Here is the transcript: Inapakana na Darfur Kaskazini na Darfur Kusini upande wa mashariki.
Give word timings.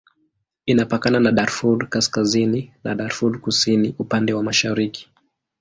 Inapakana 0.65 1.19
na 1.19 1.31
Darfur 1.31 1.89
Kaskazini 1.89 2.73
na 2.83 2.95
Darfur 2.95 3.41
Kusini 3.41 3.95
upande 3.99 4.33
wa 4.33 4.43
mashariki. 4.43 5.09